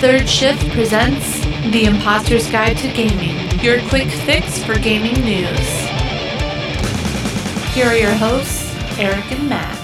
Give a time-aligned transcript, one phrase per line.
[0.00, 1.40] Third Shift presents
[1.72, 5.68] The Imposter's Guide to Gaming, your quick fix for gaming news.
[7.74, 9.76] Here are your hosts, Eric and Matt.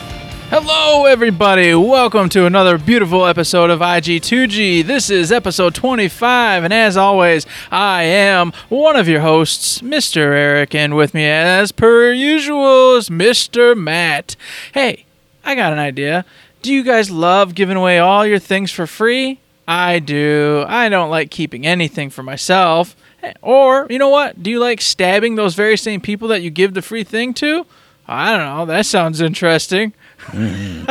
[0.49, 1.75] Hello, everybody.
[1.75, 4.87] Welcome to another beautiful episode of IG2G.
[4.87, 10.17] This is episode 25, and as always, I am one of your hosts, Mr.
[10.17, 13.77] Eric, and with me, as per usual, is Mr.
[13.77, 14.35] Matt.
[14.73, 15.05] Hey,
[15.45, 16.25] I got an idea.
[16.63, 19.41] Do you guys love giving away all your things for free?
[19.69, 20.65] I do.
[20.69, 22.95] I don't like keeping anything for myself.
[23.43, 24.43] Or, you know what?
[24.43, 27.67] Do you like stabbing those very same people that you give the free thing to?
[28.07, 28.67] I don't know.
[28.67, 29.93] That sounds interesting.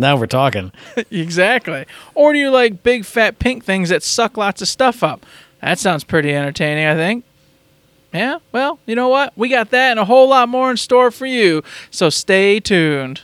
[0.00, 0.72] Now we're talking.
[1.10, 1.84] exactly.
[2.14, 5.26] Or do you like big fat pink things that suck lots of stuff up?
[5.60, 7.24] That sounds pretty entertaining, I think.
[8.12, 9.34] Yeah, well, you know what?
[9.36, 11.62] We got that and a whole lot more in store for you.
[11.90, 13.20] So stay tuned.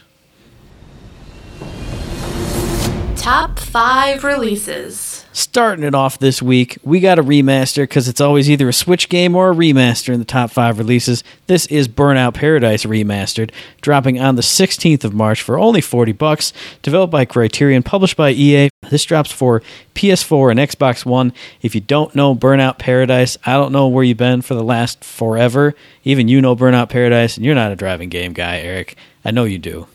[3.27, 5.25] Top 5 releases.
[5.33, 9.09] Starting it off this week, we got a remaster because it's always either a Switch
[9.09, 11.25] game or a remaster in the top five releases.
[11.47, 16.53] This is Burnout Paradise Remastered, dropping on the 16th of March for only 40 bucks.
[16.81, 18.69] Developed by Criterion, published by EA.
[18.89, 19.61] This drops for
[19.93, 21.33] PS4 and Xbox One.
[21.61, 25.03] If you don't know Burnout Paradise, I don't know where you've been for the last
[25.03, 25.75] forever.
[26.05, 28.95] Even you know Burnout Paradise, and you're not a driving game guy, Eric.
[29.25, 29.87] I know you do.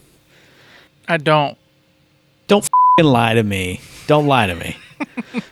[1.08, 1.56] I don't.
[3.02, 3.80] Don't lie to me.
[4.06, 4.76] Don't lie to me.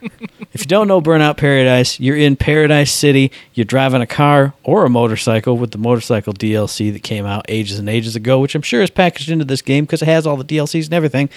[0.61, 3.31] if you don't know Burnout Paradise, you're in Paradise City.
[3.55, 7.79] You're driving a car or a motorcycle with the motorcycle DLC that came out ages
[7.79, 10.37] and ages ago, which I'm sure is packaged into this game because it has all
[10.37, 11.29] the DLCs and everything.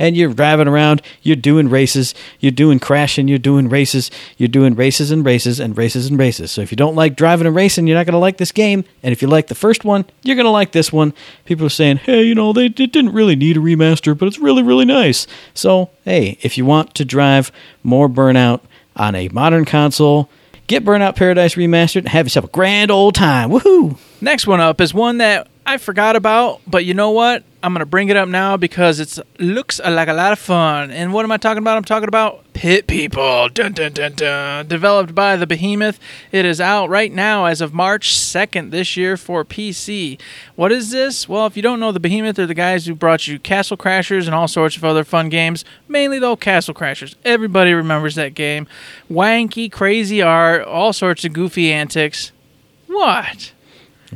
[0.00, 4.74] And you're driving around, you're doing races, you're doing crashing, you're doing races, you're doing
[4.74, 6.50] races and races and races and races.
[6.50, 8.84] So if you don't like driving and racing, you're not going to like this game.
[9.04, 11.14] And if you like the first one, you're going to like this one.
[11.44, 14.40] People are saying, hey, you know, they it didn't really need a remaster, but it's
[14.40, 15.28] really, really nice.
[15.54, 17.52] So, hey, if you want to drive
[17.84, 18.62] more Burnout
[18.96, 20.28] on a modern console,
[20.66, 23.50] get Burnout Paradise Remastered and have yourself a grand old time.
[23.50, 23.96] Woohoo!
[24.20, 27.44] Next one up is one that I forgot about, but you know what?
[27.64, 30.90] I'm gonna bring it up now because it looks like a lot of fun.
[30.90, 31.76] And what am I talking about?
[31.76, 33.48] I'm talking about Pit People.
[33.50, 34.66] Dun dun dun dun.
[34.66, 36.00] Developed by the Behemoth.
[36.32, 40.18] It is out right now as of March 2nd this year for PC.
[40.56, 41.28] What is this?
[41.28, 44.26] Well, if you don't know the Behemoth, they're the guys who brought you Castle Crashers
[44.26, 45.64] and all sorts of other fun games.
[45.86, 47.14] Mainly though, Castle Crashers.
[47.24, 48.66] Everybody remembers that game.
[49.08, 52.32] Wanky, crazy art, all sorts of goofy antics.
[52.88, 53.51] What?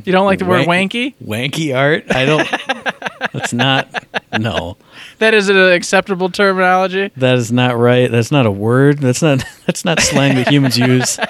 [0.04, 1.14] You don't like the word Wank- wanky?
[1.24, 2.04] Wanky art?
[2.14, 2.48] I don't.
[3.32, 3.88] that's not.
[4.38, 4.76] No,
[5.18, 7.10] That is an acceptable terminology.
[7.16, 8.10] that is not right.
[8.10, 8.98] That's not a word.
[8.98, 9.42] That's not.
[9.66, 11.18] That's not slang that humans use.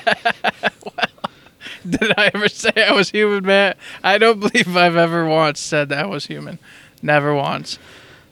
[1.89, 3.77] Did I ever say I was human, Matt?
[4.03, 6.59] I don't believe I've ever once said that I was human.
[7.01, 7.79] Never once.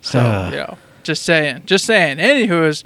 [0.01, 0.51] So, Ah.
[0.51, 1.63] you know, just saying.
[1.67, 2.17] Just saying.
[2.19, 2.83] Anywho, is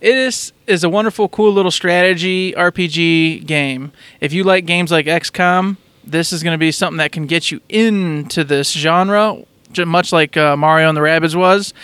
[0.00, 3.92] it is is a wonderful, cool little strategy RPG game.
[4.20, 7.50] If you like games like XCOM, this is going to be something that can get
[7.50, 9.44] you into this genre,
[9.84, 11.74] much like uh, Mario and the Rabbids was.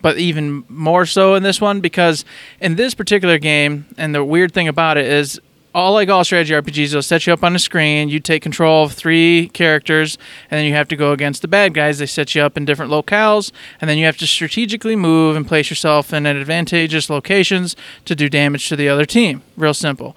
[0.00, 2.24] But even more so in this one because
[2.60, 5.40] in this particular game, and the weird thing about it is
[5.74, 8.08] all like all strategy RPGs, they'll set you up on a screen.
[8.08, 10.18] You take control of three characters,
[10.50, 11.98] and then you have to go against the bad guys.
[11.98, 15.46] They set you up in different locales, and then you have to strategically move and
[15.46, 19.42] place yourself in advantageous locations to do damage to the other team.
[19.56, 20.16] Real simple.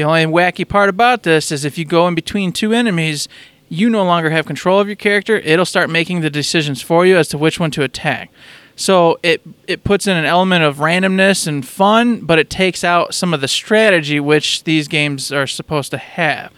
[0.00, 3.28] The only wacky part about this is if you go in between two enemies,
[3.68, 5.36] you no longer have control of your character.
[5.36, 8.32] It'll start making the decisions for you as to which one to attack.
[8.76, 13.12] So it it puts in an element of randomness and fun, but it takes out
[13.12, 16.50] some of the strategy which these games are supposed to have.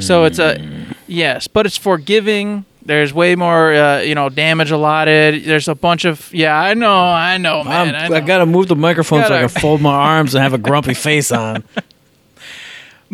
[0.00, 0.62] So it's a
[1.06, 2.66] yes, but it's forgiving.
[2.84, 5.44] There's way more, uh, you know, damage allotted.
[5.44, 6.60] There's a bunch of yeah.
[6.60, 7.94] I know, I know, man.
[7.94, 8.16] I, I'm, know.
[8.18, 10.92] I gotta move the microphone so I can fold my arms and have a grumpy
[10.92, 11.64] face on.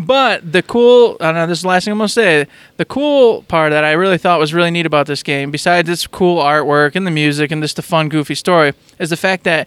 [0.01, 2.47] But the cool, I know this is the last thing I'm gonna say.
[2.77, 6.07] The cool part that I really thought was really neat about this game, besides its
[6.07, 9.67] cool artwork and the music and just the fun, goofy story, is the fact that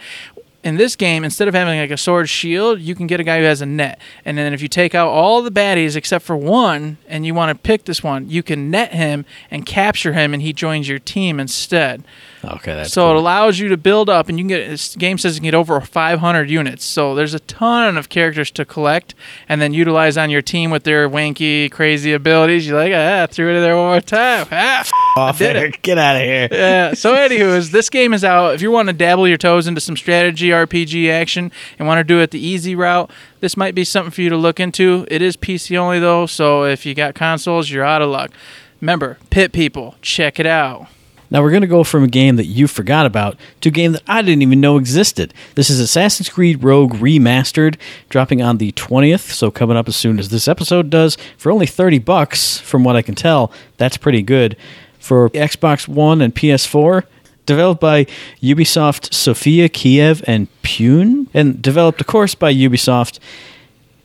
[0.64, 3.40] in this game, instead of having like a sword shield, you can get a guy
[3.40, 4.00] who has a net.
[4.24, 7.50] And then if you take out all the baddies except for one, and you want
[7.50, 11.00] to pick this one, you can net him and capture him, and he joins your
[11.00, 12.04] team instead.
[12.44, 14.68] Okay, that's so it allows you to build up, and you can get.
[14.70, 16.84] This game says you can get over 500 units.
[16.84, 19.14] So there's a ton of characters to collect,
[19.48, 22.68] and then utilize on your team with their wanky, crazy abilities.
[22.68, 24.48] You're like, ah, threw it in there one more time.
[24.64, 24.84] Ah,
[25.18, 25.70] off did there.
[25.70, 26.48] Get out of here.
[26.52, 26.94] yeah.
[26.94, 28.54] So, anywho, is this game is out.
[28.56, 32.04] If you want to dabble your toes into some strategy RPG action and want to
[32.04, 35.06] do it the easy route, this might be something for you to look into.
[35.10, 38.32] It is PC only though, so if you got consoles, you're out of luck.
[38.80, 40.88] Remember, Pit People, check it out.
[41.32, 43.94] Now we're going to go from a game that you forgot about to a game
[43.94, 45.34] that I didn't even know existed.
[45.56, 47.78] This is Assassin's Creed Rogue Remastered,
[48.10, 51.66] dropping on the 20th, so coming up as soon as this episode does, for only
[51.66, 53.50] 30 bucks from what I can tell.
[53.78, 54.58] That's pretty good.
[55.02, 57.04] For Xbox One and PS4,
[57.46, 58.06] developed by
[58.42, 63.20] Ubisoft Sofia, Kiev, and Pune, and developed, of course, by Ubisoft.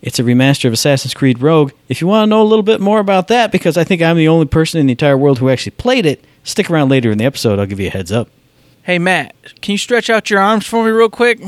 [0.02, 1.72] It's a remaster of Assassin's Creed Rogue.
[1.88, 4.16] If you want to know a little bit more about that, because I think I'm
[4.16, 7.18] the only person in the entire world who actually played it, stick around later in
[7.18, 7.58] the episode.
[7.58, 8.28] I'll give you a heads up.
[8.82, 11.40] Hey, Matt, can you stretch out your arms for me real quick?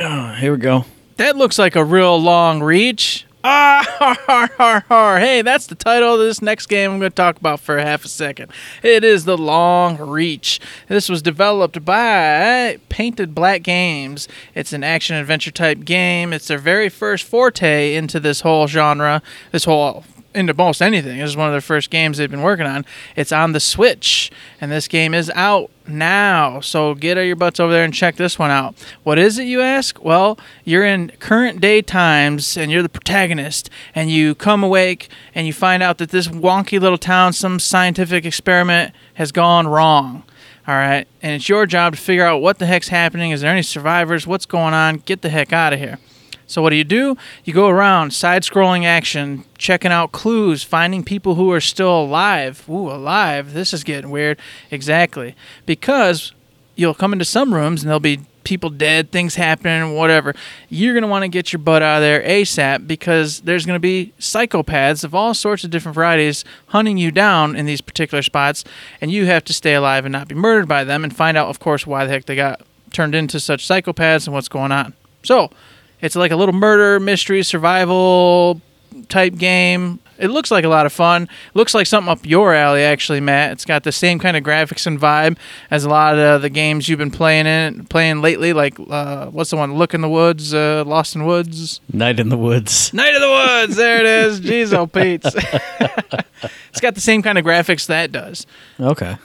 [0.00, 0.84] Oh, here we go.
[1.16, 3.24] That looks like a real long reach.
[3.44, 5.18] Ah, har, har, har, har.
[5.18, 8.04] Hey, that's the title of this next game I'm going to talk about for half
[8.04, 8.52] a second.
[8.84, 10.60] It is The Long Reach.
[10.86, 14.28] This was developed by Painted Black Games.
[14.54, 16.32] It's an action adventure type game.
[16.32, 21.18] It's their very first forte into this whole genre, this whole into most anything.
[21.18, 22.84] This is one of their first games they've been working on.
[23.16, 24.30] It's on the Switch,
[24.60, 26.60] and this game is out now.
[26.60, 28.74] So get your butts over there and check this one out.
[29.02, 30.02] What is it, you ask?
[30.02, 35.46] Well, you're in current day times, and you're the protagonist, and you come awake and
[35.46, 40.24] you find out that this wonky little town, some scientific experiment has gone wrong.
[40.66, 43.32] All right, and it's your job to figure out what the heck's happening.
[43.32, 44.28] Is there any survivors?
[44.28, 44.98] What's going on?
[44.98, 45.98] Get the heck out of here.
[46.52, 47.16] So what do you do?
[47.44, 52.68] You go around side-scrolling action, checking out clues, finding people who are still alive.
[52.68, 53.54] Ooh, alive.
[53.54, 54.38] This is getting weird.
[54.70, 55.34] Exactly.
[55.64, 56.32] Because
[56.76, 60.34] you'll come into some rooms and there'll be people dead, things happening, whatever.
[60.68, 63.76] You're going to want to get your butt out of there ASAP because there's going
[63.76, 68.20] to be psychopaths of all sorts of different varieties hunting you down in these particular
[68.20, 68.62] spots
[69.00, 71.48] and you have to stay alive and not be murdered by them and find out
[71.48, 72.60] of course why the heck they got
[72.90, 74.92] turned into such psychopaths and what's going on.
[75.22, 75.50] So,
[76.02, 78.60] it's like a little murder mystery survival
[79.08, 80.00] type game.
[80.18, 81.28] It looks like a lot of fun.
[81.54, 83.52] Looks like something up your alley, actually, Matt.
[83.52, 85.36] It's got the same kind of graphics and vibe
[85.70, 88.52] as a lot of the games you've been playing in playing lately.
[88.52, 89.74] Like uh, what's the one?
[89.74, 92.92] Look in the Woods, uh, Lost in Woods, Night in the Woods.
[92.92, 93.76] Night of the Woods.
[93.76, 94.40] There it is.
[94.42, 95.24] Jeez, oh Pete.
[96.70, 98.46] it's got the same kind of graphics that does.
[98.78, 99.16] Okay.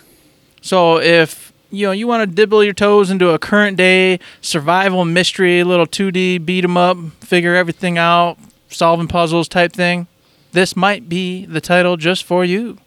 [0.62, 5.06] So if you know you want to dibble your toes into a current day survival
[5.06, 8.38] mystery, little 2D beat 'em up, figure everything out,
[8.70, 10.08] solving puzzles type thing,
[10.52, 12.78] this might be the title just for you.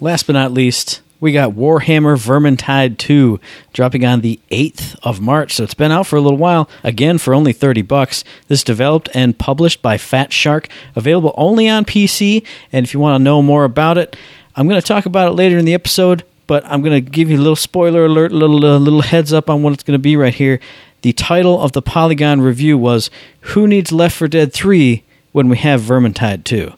[0.00, 3.40] Last but not least, we got Warhammer Vermintide 2
[3.72, 5.54] dropping on the 8th of March.
[5.54, 6.68] So it's been out for a little while.
[6.84, 8.22] Again, for only 30 bucks.
[8.46, 12.44] This is developed and published by Fatshark, available only on PC.
[12.72, 14.16] And if you want to know more about it,
[14.54, 17.30] I'm going to talk about it later in the episode, but I'm going to give
[17.30, 20.16] you a little spoiler alert, little little heads up on what it's going to be
[20.16, 20.58] right here.
[21.02, 23.08] The title of the Polygon review was
[23.52, 26.72] "Who Needs Left 4 Dead 3 When We Have Vermintide 2."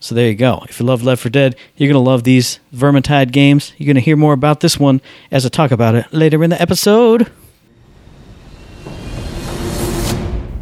[0.00, 0.62] So there you go.
[0.68, 3.74] If you love Left 4 Dead, you're going to love these Vermintide games.
[3.76, 6.50] You're going to hear more about this one as I talk about it later in
[6.50, 7.30] the episode.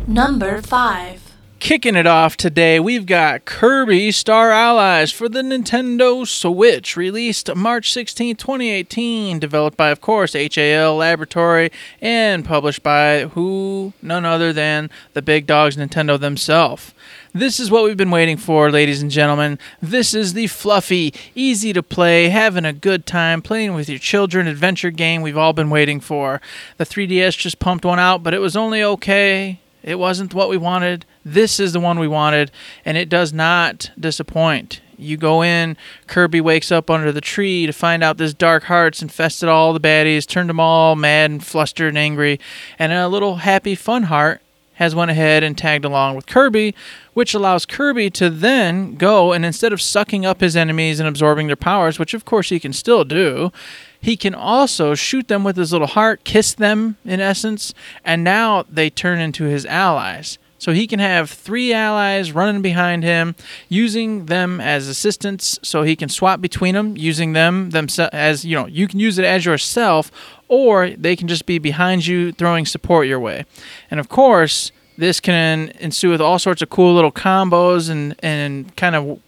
[0.08, 1.25] Number 5.
[1.67, 7.93] Kicking it off today, we've got Kirby Star Allies for the Nintendo Switch, released March
[7.93, 13.93] 16, 2018, developed by, of course, HAL Laboratory, and published by who?
[14.01, 16.95] None other than the big dogs Nintendo themselves.
[17.35, 19.59] This is what we've been waiting for, ladies and gentlemen.
[19.83, 24.47] This is the fluffy, easy to play, having a good time, playing with your children
[24.47, 26.41] adventure game we've all been waiting for.
[26.77, 29.59] The 3DS just pumped one out, but it was only okay.
[29.87, 31.06] It wasn't what we wanted.
[31.25, 32.50] This is the one we wanted,
[32.84, 34.81] and it does not disappoint.
[34.99, 35.77] You go in,
[36.08, 39.81] Kirby wakes up under the tree to find out this dark heart's infested all the
[39.81, 42.41] baddies, turned them all mad and flustered and angry,
[42.79, 44.43] and a little happy fun heart
[44.75, 46.75] has went ahead and tagged along with Kirby,
[47.15, 51.46] which allows Kirby to then go and instead of sucking up his enemies and absorbing
[51.46, 53.53] their powers, which of course he can still do,
[54.00, 57.74] he can also shoot them with his little heart, kiss them in essence,
[58.05, 60.38] and now they turn into his allies.
[60.58, 63.34] So he can have three allies running behind him,
[63.69, 68.56] using them as assistants, so he can swap between them, using them themselves as you
[68.56, 68.67] know.
[68.67, 70.10] You can use it as yourself,
[70.48, 73.44] or they can just be behind you, throwing support your way.
[73.91, 78.74] And of course, this can ensue with all sorts of cool little combos and and
[78.76, 79.20] kind of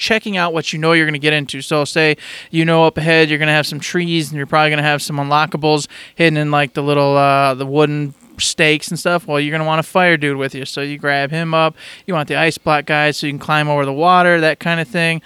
[0.00, 1.60] checking out what you know you're going to get into.
[1.60, 2.16] So, say
[2.50, 4.82] you know up ahead you're going to have some trees and you're probably going to
[4.82, 9.26] have some unlockables hidden in like the little uh, the wooden stakes and stuff.
[9.26, 11.76] Well, you're going to want a fire dude with you, so you grab him up.
[12.06, 14.80] You want the ice block guy so you can climb over the water, that kind
[14.80, 15.22] of thing.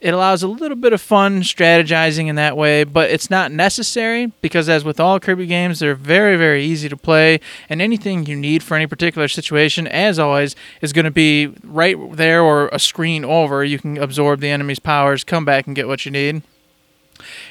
[0.00, 4.30] It allows a little bit of fun strategizing in that way, but it's not necessary
[4.42, 7.40] because, as with all Kirby games, they're very, very easy to play.
[7.70, 11.96] And anything you need for any particular situation, as always, is going to be right
[12.12, 13.64] there or a screen over.
[13.64, 16.42] You can absorb the enemy's powers, come back and get what you need.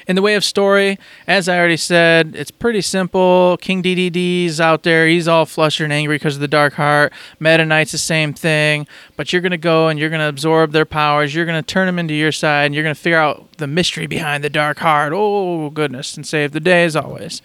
[0.06, 3.56] In the way of story, as I already said, it's pretty simple.
[3.60, 5.06] King Dedede's out there.
[5.06, 7.12] He's all flustered and angry because of the Dark Heart.
[7.40, 8.86] Meta Knight's the same thing.
[9.16, 11.34] But you're going to go and you're going to absorb their powers.
[11.34, 13.66] You're going to turn them into your side and you're going to figure out the
[13.66, 15.12] mystery behind the Dark Heart.
[15.14, 16.16] Oh, goodness.
[16.16, 17.42] And save the day as always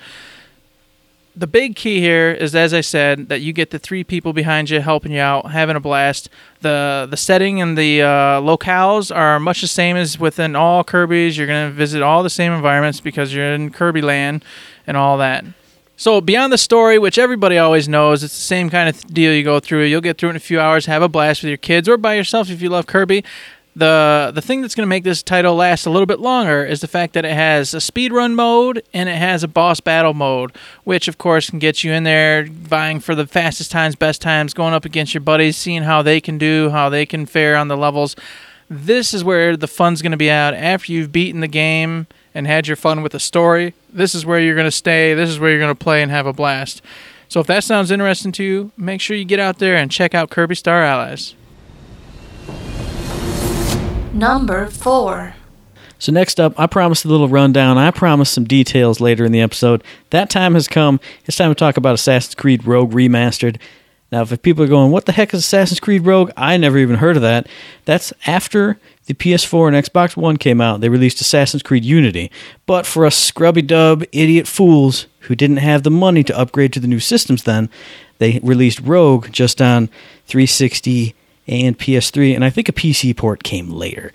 [1.35, 4.69] the big key here is, as I said, that you get the three people behind
[4.69, 6.29] you helping you out, having a blast.
[6.61, 11.37] the The setting and the uh, locales are much the same as within all Kirby's.
[11.37, 14.43] You're gonna visit all the same environments because you're in Kirby Land
[14.85, 15.45] and all that.
[15.95, 19.43] So beyond the story, which everybody always knows, it's the same kind of deal you
[19.43, 19.83] go through.
[19.83, 22.15] You'll get through in a few hours, have a blast with your kids or by
[22.15, 23.23] yourself if you love Kirby
[23.75, 26.81] the the thing that's going to make this title last a little bit longer is
[26.81, 30.51] the fact that it has a speedrun mode and it has a boss battle mode,
[30.83, 34.53] which of course can get you in there vying for the fastest times, best times,
[34.53, 37.69] going up against your buddies, seeing how they can do, how they can fare on
[37.69, 38.15] the levels.
[38.69, 42.47] This is where the fun's going to be out after you've beaten the game and
[42.47, 43.73] had your fun with the story.
[43.91, 45.13] This is where you're going to stay.
[45.13, 46.81] This is where you're going to play and have a blast.
[47.27, 50.13] So if that sounds interesting to you, make sure you get out there and check
[50.13, 51.35] out Kirby Star Allies.
[54.13, 55.35] Number 4.
[55.97, 57.77] So next up, I promised a little rundown.
[57.77, 59.83] I promised some details later in the episode.
[60.09, 60.99] That time has come.
[61.25, 63.57] It's time to talk about Assassin's Creed Rogue Remastered.
[64.11, 66.31] Now, if people are going, what the heck is Assassin's Creed Rogue?
[66.35, 67.47] I never even heard of that.
[67.85, 70.81] That's after the PS4 and Xbox One came out.
[70.81, 72.29] They released Assassin's Creed Unity.
[72.65, 76.79] But for us scrubby dub idiot fools who didn't have the money to upgrade to
[76.79, 77.69] the new systems then,
[78.17, 79.87] they released Rogue just on
[80.25, 81.15] 360
[81.47, 84.11] and PS3, and I think a PC port came later.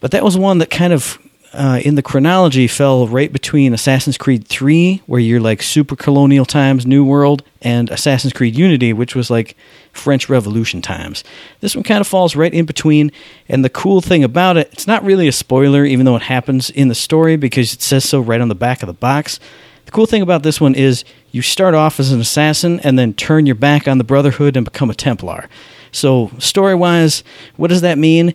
[0.00, 1.18] But that was one that kind of,
[1.52, 6.44] uh, in the chronology, fell right between Assassin's Creed 3, where you're like super colonial
[6.44, 9.56] times, New World, and Assassin's Creed Unity, which was like
[9.92, 11.24] French Revolution times.
[11.60, 13.12] This one kind of falls right in between,
[13.48, 16.68] and the cool thing about it, it's not really a spoiler, even though it happens
[16.68, 19.40] in the story because it says so right on the back of the box.
[19.86, 23.14] The cool thing about this one is you start off as an assassin and then
[23.14, 25.48] turn your back on the Brotherhood and become a Templar.
[25.94, 27.22] So, story wise,
[27.56, 28.34] what does that mean?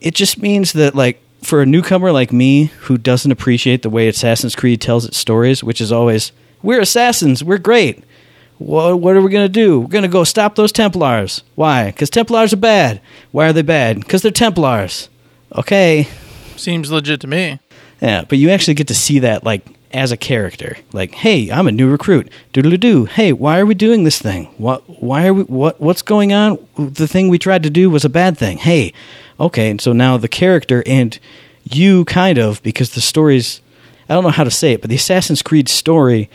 [0.00, 4.08] It just means that, like, for a newcomer like me who doesn't appreciate the way
[4.08, 8.02] Assassin's Creed tells its stories, which is always, we're assassins, we're great.
[8.56, 9.80] What, what are we going to do?
[9.80, 11.42] We're going to go stop those Templars.
[11.56, 11.86] Why?
[11.86, 13.02] Because Templars are bad.
[13.32, 14.00] Why are they bad?
[14.00, 15.10] Because they're Templars.
[15.54, 16.08] Okay.
[16.56, 17.60] Seems legit to me.
[18.00, 20.76] Yeah, but you actually get to see that, like, as a character.
[20.92, 22.30] Like, hey, I'm a new recruit.
[22.52, 23.04] Doodle doo.
[23.06, 24.46] Hey, why are we doing this thing?
[24.58, 24.82] What?
[25.02, 25.42] Why are we?
[25.44, 25.80] What?
[25.80, 26.58] What's going on?
[26.76, 28.58] The thing we tried to do was a bad thing.
[28.58, 28.92] Hey,
[29.38, 29.70] okay.
[29.70, 31.18] And so now the character and
[31.64, 33.60] you kind of because the story's
[34.08, 36.30] I don't know how to say it, but the Assassin's Creed story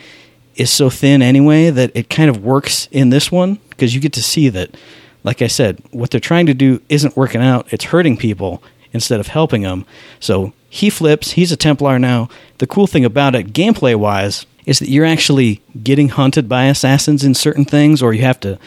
[0.54, 4.12] is so thin anyway that it kind of works in this one because you get
[4.12, 4.76] to see that.
[5.24, 7.72] Like I said, what they're trying to do isn't working out.
[7.72, 9.86] It's hurting people instead of helping them.
[10.20, 11.30] So he flips.
[11.30, 12.28] He's a Templar now.
[12.58, 17.22] The cool thing about it, gameplay wise, is that you're actually getting hunted by assassins
[17.22, 18.58] in certain things, or you have to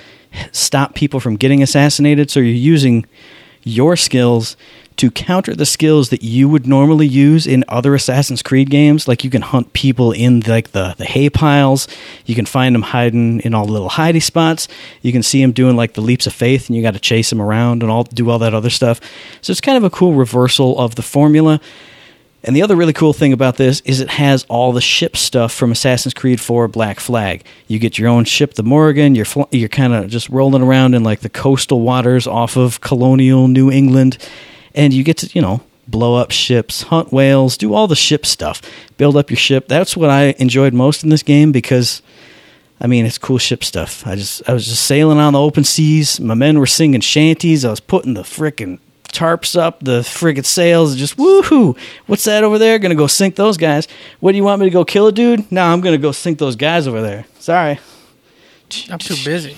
[0.54, 2.32] stop people from getting assassinated.
[2.32, 3.06] So you're using
[3.64, 4.56] your skills
[4.96, 9.06] to counter the skills that you would normally use in other Assassin's Creed games.
[9.10, 11.90] Like you can hunt people in like the, the hay piles.
[12.26, 14.70] You can find them hiding in all the little hidey spots.
[15.02, 17.30] You can see them doing like the leaps of faith, and you got to chase
[17.30, 19.02] them around and all do all that other stuff.
[19.42, 21.60] So it's kind of a cool reversal of the formula.
[22.48, 25.54] And the other really cool thing about this is it has all the ship stuff
[25.54, 27.44] from Assassin's Creed 4 Black Flag.
[27.68, 29.16] You get your own ship, the Morgan.
[29.16, 32.80] You're fl- you're kind of just rolling around in like the coastal waters off of
[32.80, 34.18] colonial New England,
[34.74, 38.26] and you get to you know blow up ships, hunt whales, do all the ship
[38.26, 38.62] stuff,
[38.96, 39.68] build up your ship.
[39.68, 42.02] That's what I enjoyed most in this game because.
[42.80, 44.06] I mean, it's cool ship stuff.
[44.06, 46.20] I just, I was just sailing on the open seas.
[46.20, 47.66] My men were singing shanties.
[47.66, 48.78] I was putting the frickin'
[49.18, 51.76] tarps up, the friggin' sails, just woohoo!
[52.06, 52.78] What's that over there?
[52.78, 53.88] Gonna go sink those guys.
[54.20, 55.52] What do you want me to go kill a dude?
[55.52, 57.26] No, I'm gonna go sink those guys over there.
[57.40, 57.80] Sorry.
[58.92, 59.56] I'm too busy.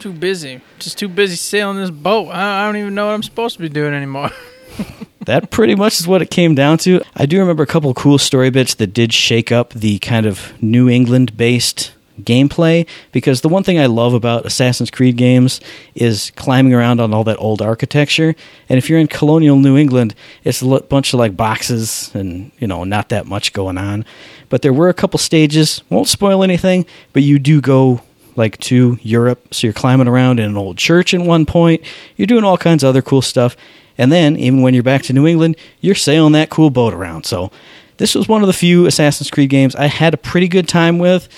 [0.00, 0.60] Too busy.
[0.78, 2.28] Just too busy sailing this boat.
[2.28, 4.30] I, I don't even know what I'm supposed to be doing anymore.
[5.26, 7.00] that pretty much is what it came down to.
[7.14, 10.60] I do remember a couple cool story bits that did shake up the kind of
[10.62, 15.60] New England based gameplay because the one thing I love about Assassin's Creed games
[15.94, 18.34] is climbing around on all that old architecture.
[18.68, 22.66] And if you're in colonial New England, it's a bunch of like boxes and, you
[22.66, 24.04] know, not that much going on.
[24.48, 28.00] But there were a couple stages, won't spoil anything, but you do go
[28.36, 29.52] like to Europe.
[29.52, 31.82] So you're climbing around in an old church at one point.
[32.16, 33.56] You're doing all kinds of other cool stuff.
[34.00, 37.26] And then, even when you're back to New England, you're sailing that cool boat around.
[37.26, 37.50] So,
[37.98, 40.98] this was one of the few Assassin's Creed games I had a pretty good time
[40.98, 41.28] with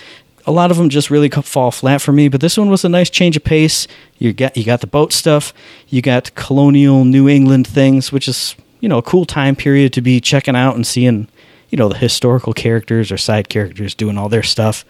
[0.46, 2.28] a lot of them just really fall flat for me.
[2.28, 3.86] But this one was a nice change of pace.
[4.18, 5.52] You got you got the boat stuff,
[5.88, 10.00] you got colonial New England things, which is you know a cool time period to
[10.00, 11.28] be checking out and seeing
[11.70, 14.84] you know, the historical characters or side characters doing all their stuff.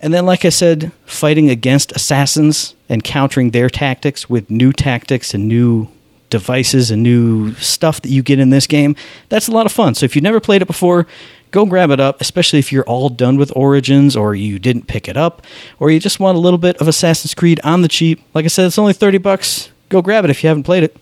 [0.00, 5.34] And then, like I said, fighting against assassins and countering their tactics with new tactics
[5.34, 5.88] and new
[6.30, 8.94] devices and new stuff that you get in this game.
[9.28, 9.94] That's a lot of fun.
[9.94, 11.06] So if you've never played it before,
[11.50, 15.08] go grab it up, especially if you're all done with Origins or you didn't pick
[15.08, 15.46] it up
[15.78, 18.22] or you just want a little bit of Assassin's Creed on the cheap.
[18.34, 19.70] Like I said, it's only 30 bucks.
[19.88, 20.96] Go grab it if you haven't played it.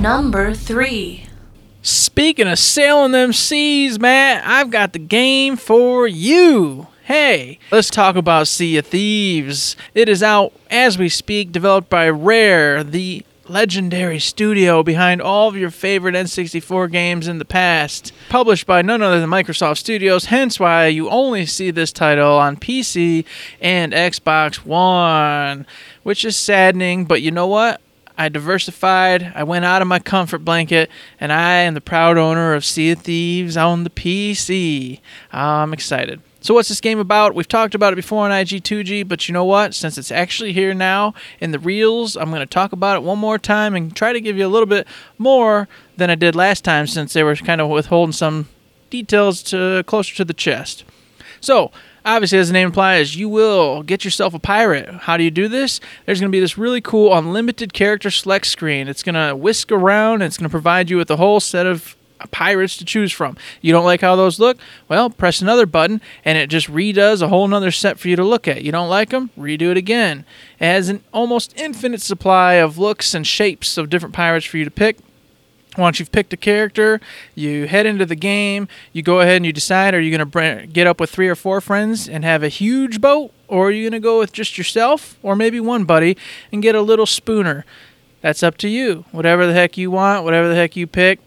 [0.00, 1.26] Number 3.
[1.82, 6.86] Speaking of sailing them seas, Matt, I've got the game for you.
[7.04, 9.76] Hey, let's talk about Sea of Thieves.
[9.92, 15.56] It is out as we speak, developed by Rare, the legendary studio behind all of
[15.56, 18.12] your favorite N64 games in the past.
[18.28, 22.56] Published by none other than Microsoft Studios, hence why you only see this title on
[22.56, 23.24] PC
[23.60, 25.66] and Xbox One,
[26.02, 27.80] which is saddening, but you know what?
[28.16, 29.32] I diversified.
[29.34, 32.92] I went out of my comfort blanket, and I am the proud owner of Sea
[32.92, 35.00] of Thieves on the PC.
[35.32, 36.20] I'm excited.
[36.42, 37.36] So, what's this game about?
[37.36, 39.74] We've talked about it before on IG2G, but you know what?
[39.74, 43.20] Since it's actually here now in the reels, I'm going to talk about it one
[43.20, 46.64] more time and try to give you a little bit more than I did last
[46.64, 48.48] time since they were kind of withholding some
[48.90, 50.84] details to closer to the chest.
[51.40, 51.70] So,
[52.04, 54.88] obviously, as the name implies, you will get yourself a pirate.
[54.88, 55.78] How do you do this?
[56.06, 58.88] There's going to be this really cool unlimited character select screen.
[58.88, 61.96] It's going to whisk around it's going to provide you with a whole set of
[62.30, 63.36] pirates to choose from.
[63.60, 64.58] You don't like how those look?
[64.88, 68.24] Well, press another button and it just redoes a whole nother set for you to
[68.24, 68.62] look at.
[68.62, 69.30] You don't like them?
[69.38, 70.24] Redo it again.
[70.60, 74.64] It has an almost infinite supply of looks and shapes of different pirates for you
[74.64, 74.98] to pick.
[75.78, 77.00] Once you've picked a character,
[77.34, 78.68] you head into the game.
[78.92, 81.34] You go ahead and you decide: Are you going to get up with three or
[81.34, 84.58] four friends and have a huge boat, or are you going to go with just
[84.58, 86.16] yourself, or maybe one buddy
[86.52, 87.64] and get a little spooner?
[88.20, 89.06] That's up to you.
[89.12, 91.20] Whatever the heck you want, whatever the heck you pick.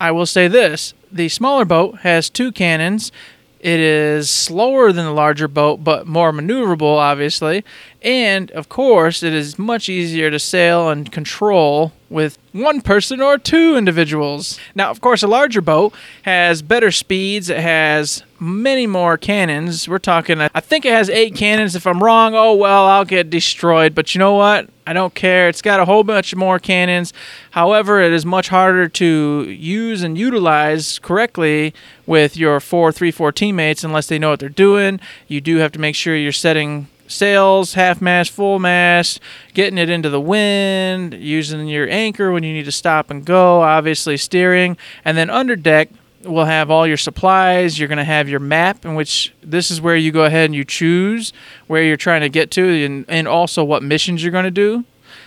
[0.00, 3.12] I will say this: the smaller boat has two cannons.
[3.60, 7.64] It is slower than the larger boat, but more maneuverable, obviously.
[8.02, 13.36] And of course, it is much easier to sail and control with one person or
[13.36, 14.58] two individuals.
[14.74, 19.88] Now, of course, a larger boat has better speeds, it has many more cannons.
[19.88, 21.74] We're talking, I think it has eight cannons.
[21.74, 23.94] If I'm wrong, oh well, I'll get destroyed.
[23.94, 24.70] But you know what?
[24.86, 25.48] I don't care.
[25.48, 27.12] It's got a whole bunch more cannons.
[27.52, 31.74] However, it is much harder to use and utilize correctly
[32.06, 35.00] with your 434 teammates unless they know what they're doing.
[35.26, 39.20] You do have to make sure you're setting sails, half mast, full mast,
[39.52, 43.62] getting it into the wind, using your anchor when you need to stop and go,
[43.62, 45.90] obviously steering, and then under deck
[46.22, 47.78] will have all your supplies.
[47.78, 50.54] You're going to have your map, in which this is where you go ahead and
[50.54, 51.32] you choose
[51.66, 54.84] where you're trying to get to, and, and also what missions you're going to do.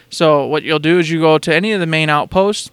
[0.09, 2.71] So what you'll do is you go to any of the main outposts.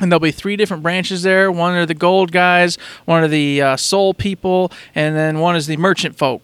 [0.00, 1.52] And there'll be three different branches there.
[1.52, 5.66] One are the gold guys, one are the uh, soul people, and then one is
[5.66, 6.42] the merchant folk.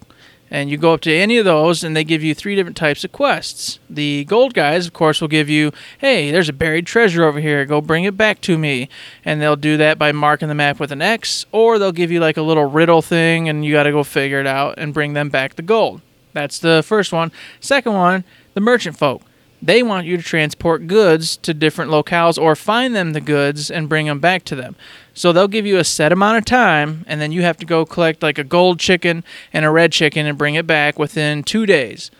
[0.51, 3.05] And you go up to any of those, and they give you three different types
[3.05, 3.79] of quests.
[3.91, 7.65] The gold guys, of course, will give you, hey, there's a buried treasure over here.
[7.67, 8.89] Go bring it back to me.
[9.25, 12.21] And they'll do that by marking the map with an X, or they'll give you
[12.21, 15.13] like a little riddle thing, and you got to go figure it out and bring
[15.13, 16.01] them back the gold.
[16.33, 17.33] That's the first one.
[17.61, 19.23] Second one, the merchant folk.
[19.61, 23.89] They want you to transport goods to different locales or find them the goods and
[23.89, 24.77] bring them back to them.
[25.15, 27.85] So they'll give you a set amount of time, and then you have to go
[27.85, 31.67] collect like a gold chicken and a red chicken and bring it back within two
[31.67, 32.13] days.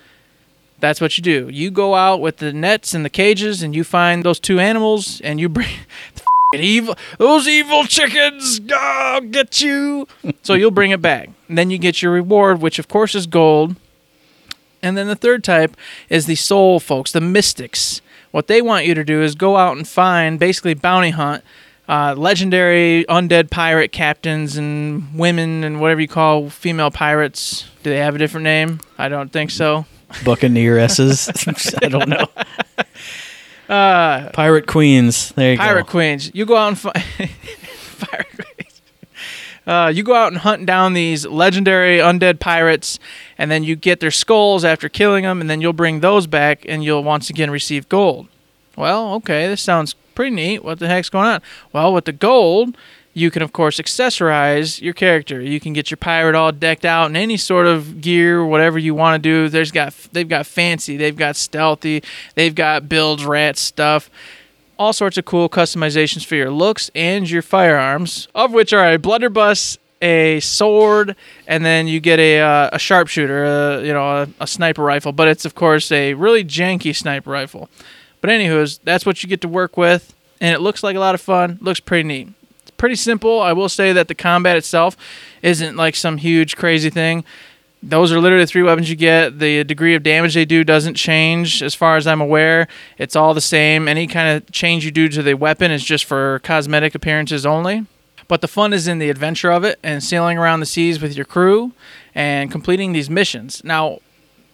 [0.81, 1.49] That's what you do.
[1.49, 5.21] You go out with the nets and the cages, and you find those two animals,
[5.21, 5.69] and you bring
[6.53, 8.61] the evil those evil chickens.
[8.73, 10.09] I'll get you.
[10.43, 11.31] so you'll bring it back.
[11.49, 13.77] And then you get your reward, which of course is gold.
[14.83, 15.77] And then the third type
[16.09, 18.01] is the soul folks, the mystics.
[18.31, 21.43] What they want you to do is go out and find, basically bounty hunt
[21.89, 27.67] uh, legendary undead pirate captains and women and whatever you call female pirates.
[27.83, 28.81] Do they have a different name?
[28.99, 29.87] I don't think so.
[30.11, 31.79] Buccaneeresses.
[31.83, 32.27] I don't know.
[33.75, 35.31] Uh, Pirate queens.
[35.31, 35.75] There you pirate go.
[35.75, 36.31] Pirate queens.
[36.35, 36.95] You go out and find
[37.99, 38.48] pirate queens.
[39.69, 42.99] Uh, you go out and hunt down these legendary undead pirates,
[43.37, 46.65] and then you get their skulls after killing them, and then you'll bring those back,
[46.67, 48.29] and you'll once again receive gold.
[48.77, 50.65] Well, okay, this sounds pretty neat.
[50.65, 51.43] What the heck's going on?
[51.73, 52.77] Well, with the gold,
[53.13, 55.41] you can of course accessorize your character.
[55.41, 58.95] You can get your pirate all decked out in any sort of gear, whatever you
[58.95, 59.49] want to do.
[59.49, 62.03] There's got they've got fancy, they've got stealthy,
[62.37, 64.09] they've got build rat stuff.
[64.79, 68.97] All sorts of cool customizations for your looks and your firearms, of which are a
[68.97, 71.17] blunderbuss, a sword,
[71.49, 75.11] and then you get a, uh, a sharpshooter, uh, you know, a, a sniper rifle.
[75.11, 77.69] But it's of course a really janky sniper rifle.
[78.21, 81.15] But anywho's, that's what you get to work with, and it looks like a lot
[81.15, 81.59] of fun.
[81.61, 82.29] Looks pretty neat.
[82.63, 83.41] It's pretty simple.
[83.41, 84.97] I will say that the combat itself
[85.43, 87.25] isn't like some huge crazy thing.
[87.83, 89.39] Those are literally the three weapons you get.
[89.39, 92.67] The degree of damage they do doesn't change as far as I'm aware.
[92.99, 93.87] It's all the same.
[93.87, 97.87] Any kind of change you do to the weapon is just for cosmetic appearances only.
[98.27, 101.17] But the fun is in the adventure of it and sailing around the seas with
[101.17, 101.73] your crew
[102.15, 103.63] and completing these missions.
[103.65, 104.01] Now,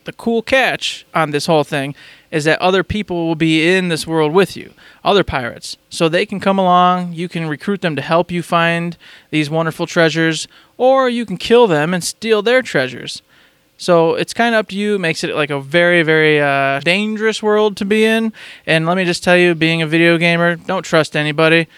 [0.05, 1.95] the cool catch on this whole thing
[2.35, 5.77] is that other people will be in this world with you, other pirates.
[5.89, 8.97] So they can come along, you can recruit them to help you find
[9.31, 13.23] these wonderful treasures, or you can kill them and steal their treasures.
[13.79, 14.97] So it's kind of up to you.
[14.97, 18.33] It makes it like a very, very uh, dangerous world to be in.
[18.67, 21.69] And let me just tell you, being a video gamer, don't trust anybody.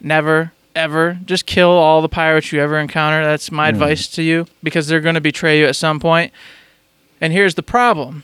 [0.00, 1.18] Never, ever.
[1.24, 3.24] Just kill all the pirates you ever encounter.
[3.24, 6.32] That's my advice to you because they're going to betray you at some point.
[7.20, 8.22] And here's the problem.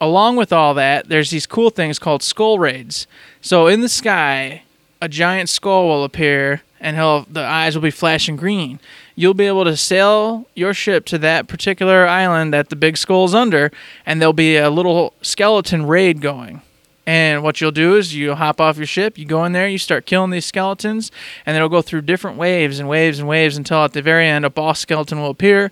[0.00, 3.06] Along with all that, there's these cool things called skull raids.
[3.40, 4.62] So in the sky,
[5.00, 8.80] a giant skull will appear and he'll the eyes will be flashing green.
[9.14, 13.34] You'll be able to sail your ship to that particular island that the big skull's
[13.34, 13.70] under,
[14.06, 16.62] and there'll be a little skeleton raid going.
[17.06, 19.78] And what you'll do is you hop off your ship, you go in there, you
[19.78, 21.10] start killing these skeletons,
[21.44, 24.44] and it'll go through different waves and waves and waves until at the very end
[24.44, 25.70] a boss skeleton will appear.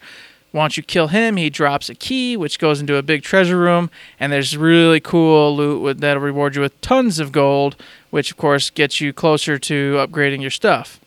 [0.53, 3.91] Once you kill him, he drops a key, which goes into a big treasure room,
[4.19, 7.77] and there's really cool loot that'll reward you with tons of gold,
[8.11, 10.99] which of course gets you closer to upgrading your stuff.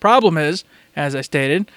[0.00, 1.70] Problem is, as I stated,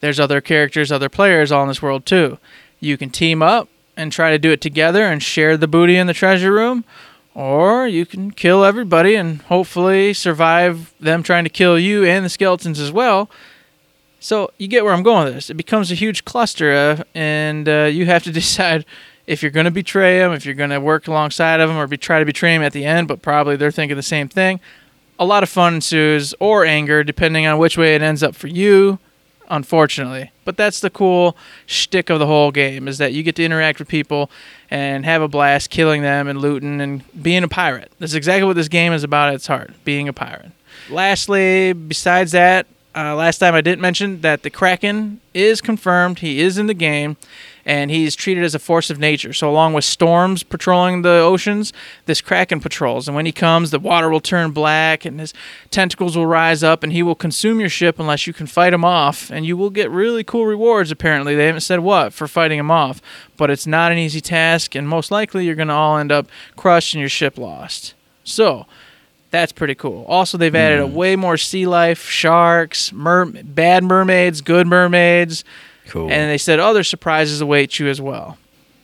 [0.00, 2.38] there's other characters, other players all in this world too.
[2.78, 6.06] You can team up and try to do it together and share the booty in
[6.06, 6.84] the treasure room,
[7.34, 12.28] or you can kill everybody and hopefully survive them trying to kill you and the
[12.28, 13.28] skeletons as well.
[14.20, 15.50] So you get where I'm going with this.
[15.50, 18.84] It becomes a huge cluster, uh, and uh, you have to decide
[19.26, 21.86] if you're going to betray them, if you're going to work alongside of them, or
[21.86, 23.08] be, try to betray them at the end.
[23.08, 24.60] But probably they're thinking the same thing.
[25.18, 28.48] A lot of fun ensues, or anger, depending on which way it ends up for
[28.48, 28.98] you.
[29.50, 33.44] Unfortunately, but that's the cool shtick of the whole game is that you get to
[33.44, 34.30] interact with people
[34.70, 37.90] and have a blast, killing them and looting and being a pirate.
[37.98, 40.50] That's exactly what this game is about at its heart: being a pirate.
[40.90, 42.66] Lastly, besides that,
[42.98, 46.18] uh, last time I didn't mention that the Kraken is confirmed.
[46.18, 47.16] He is in the game,
[47.64, 49.32] and he's treated as a force of nature.
[49.32, 51.72] So, along with storms patrolling the oceans,
[52.06, 53.06] this Kraken patrols.
[53.06, 55.32] And when he comes, the water will turn black, and his
[55.70, 58.84] tentacles will rise up, and he will consume your ship unless you can fight him
[58.84, 59.30] off.
[59.30, 61.36] And you will get really cool rewards, apparently.
[61.36, 63.00] They haven't said what for fighting him off,
[63.36, 66.26] but it's not an easy task, and most likely you're going to all end up
[66.56, 67.94] crushed and your ship lost.
[68.24, 68.66] So,
[69.30, 70.04] that's pretty cool.
[70.08, 70.94] Also, they've added a hmm.
[70.94, 75.44] way more sea life, sharks, mer- bad mermaids, good mermaids,
[75.88, 76.10] Cool.
[76.10, 78.38] and they said other surprises await you as well.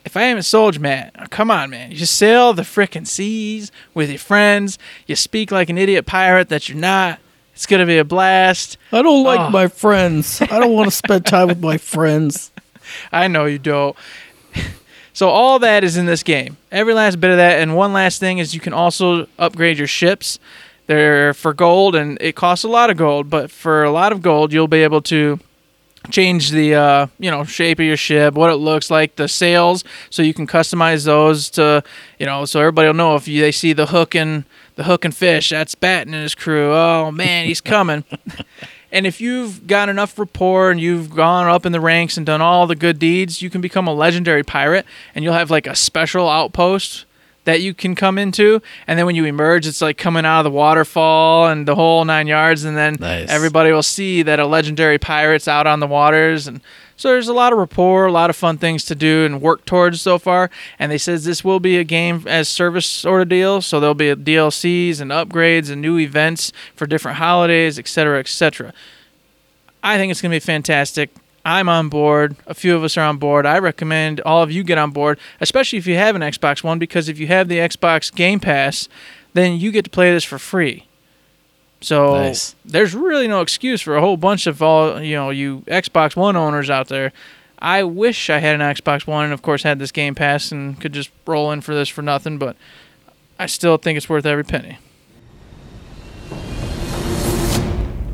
[0.04, 1.90] If I haven't sold you, man, come on, man.
[1.90, 4.78] You sail the frickin' seas with your friends.
[5.06, 7.20] You speak like an idiot pirate that you're not.
[7.54, 8.76] It's gonna be a blast.
[8.92, 9.50] I don't like Oh.
[9.50, 10.42] my friends.
[10.42, 12.52] I don't want to spend time with my friends.
[13.12, 13.96] I know you don't.
[15.14, 16.56] So all that is in this game.
[16.72, 17.60] Every last bit of that.
[17.60, 20.40] And one last thing is you can also upgrade your ships.
[20.86, 23.30] They're for gold, and it costs a lot of gold.
[23.30, 25.38] But for a lot of gold, you'll be able to
[26.10, 29.84] change the uh, you know shape of your ship, what it looks like, the sails,
[30.10, 31.82] so you can customize those to
[32.18, 35.04] you know so everybody will know if you, they see the hook and the hook
[35.04, 35.50] and fish.
[35.50, 36.72] That's Batten and his crew.
[36.72, 38.04] Oh man, he's coming.
[38.94, 42.40] And if you've got enough rapport and you've gone up in the ranks and done
[42.40, 45.74] all the good deeds, you can become a legendary pirate and you'll have like a
[45.74, 47.04] special outpost
[47.42, 48.62] that you can come into.
[48.86, 52.04] And then when you emerge, it's like coming out of the waterfall and the whole
[52.04, 52.64] nine yards.
[52.64, 53.28] And then Nice.
[53.28, 56.46] everybody will see that a legendary pirate's out on the waters.
[56.46, 56.60] And
[56.96, 59.64] so there's a lot of rapport, a lot of fun things to do and work
[59.64, 60.50] towards so far.
[60.78, 63.60] And they says this will be a game as service sort of deal.
[63.60, 68.28] So there'll be DLCs and upgrades and new events for different holidays, et cetera, et
[68.28, 68.72] cetera.
[69.82, 71.10] I think it's going to be fantastic.
[71.44, 72.36] I'm on board.
[72.46, 73.44] A few of us are on board.
[73.44, 76.78] I recommend all of you get on board, especially if you have an Xbox One,
[76.78, 78.88] because if you have the Xbox Game Pass,
[79.34, 80.86] then you get to play this for free.
[81.84, 82.54] So Nice.
[82.64, 86.34] there's really no excuse for a whole bunch of all you know you Xbox One
[86.34, 87.12] owners out there.
[87.58, 90.80] I wish I had an Xbox One and of course had this Game Pass and
[90.80, 92.56] could just roll in for this for nothing, but
[93.38, 94.78] I still think it's worth every penny.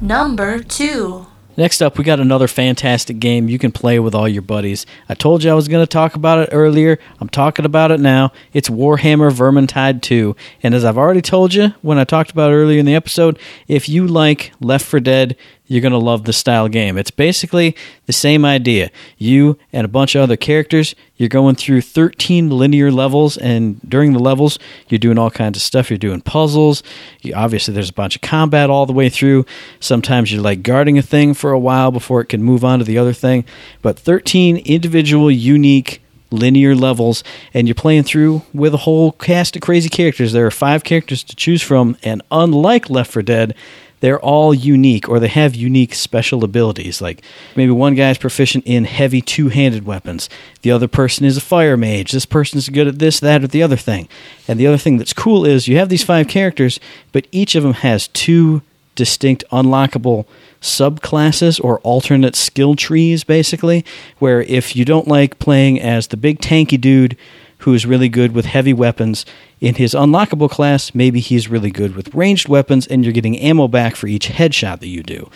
[0.01, 1.27] Number 2.
[1.61, 4.87] Next up, we got another fantastic game you can play with all your buddies.
[5.11, 6.99] I told you I was going to talk about it earlier.
[7.21, 8.33] I'm talking about it now.
[8.55, 10.35] It's Warhammer Vermintide 2.
[10.63, 13.39] And as I've already told you when I talked about it earlier in the episode,
[13.69, 15.37] if you like Left 4 Dead,
[15.71, 16.99] you're going to love the style game.
[16.99, 18.91] It's basically the same idea.
[19.19, 24.13] You and a bunch of other characters, you're going through 13 linear levels, and during
[24.13, 25.89] the levels, you're doing all kinds of stuff.
[25.89, 26.83] You're doing puzzles.
[27.21, 29.47] You, obviously, there's a bunch of combat all the way through.
[29.79, 32.85] Sometimes you're like guarding a thing for a while before it can move on to
[32.85, 33.45] the other thing.
[33.81, 36.03] But 13 individual, unique
[36.33, 37.23] linear levels,
[37.55, 40.33] and you're playing through with a whole cast of crazy characters.
[40.33, 43.55] There are five characters to choose from, and unlike Left 4 Dead,
[44.01, 47.01] they're all unique or they have unique special abilities.
[47.01, 47.23] Like
[47.55, 50.29] maybe one guy's proficient in heavy two handed weapons,
[50.63, 53.63] the other person is a fire mage, this person's good at this, that, or the
[53.63, 54.09] other thing.
[54.49, 56.81] And the other thing that's cool is you have these five characters,
[57.13, 58.63] but each of them has two
[58.95, 60.27] distinct unlockable
[60.61, 63.85] subclasses or alternate skill trees, basically,
[64.19, 67.17] where if you don't like playing as the big tanky dude
[67.61, 69.25] who is really good with heavy weapons,
[69.61, 73.69] in his unlockable class, maybe he's really good with ranged weapons, and you're getting ammo
[73.69, 75.31] back for each headshot that you do.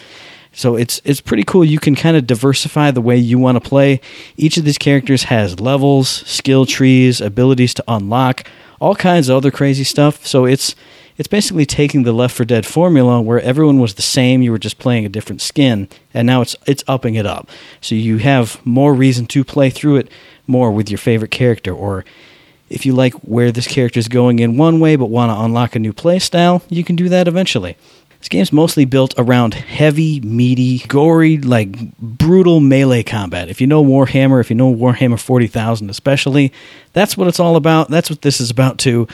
[0.53, 1.65] So it's it's pretty cool.
[1.65, 4.01] You can kind of diversify the way you want to play.
[4.37, 8.49] Each of these characters has levels, skill trees, abilities to unlock,
[8.81, 10.25] all kinds of other crazy stuff.
[10.25, 10.75] So it's
[11.17, 14.59] it's basically taking the Left 4 Dead formula where everyone was the same, you were
[14.59, 17.49] just playing a different skin, and now it's it's upping it up.
[17.81, 20.09] So you have more reason to play through it
[20.47, 22.05] more with your favorite character or
[22.71, 25.77] if you like where this character is going in one way but want to unlock
[25.77, 27.77] a new playstyle, you can do that eventually.
[28.19, 33.51] This game's mostly built around heavy, meaty, gory, like brutal melee combat.
[33.51, 36.51] If you know Warhammer, if you know Warhammer 40,000 especially,
[36.95, 37.91] that's what it's all about.
[37.91, 39.07] That's what this is about too.